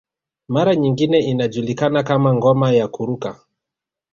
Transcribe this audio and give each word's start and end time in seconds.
Mara 0.47 0.75
nyingine 0.75 1.19
inajulikana 1.19 2.03
kama 2.03 2.33
ngoma 2.33 2.71
ya 2.71 2.87
kuruka 2.87 3.45